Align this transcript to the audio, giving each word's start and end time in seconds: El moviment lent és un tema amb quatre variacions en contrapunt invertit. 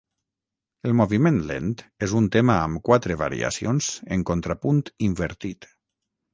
El 0.89 0.95
moviment 1.01 1.37
lent 1.51 1.69
és 2.07 2.15
un 2.21 2.31
tema 2.37 2.57
amb 2.63 2.83
quatre 2.89 3.19
variacions 3.21 3.93
en 4.17 4.27
contrapunt 4.33 4.85
invertit. 5.13 5.73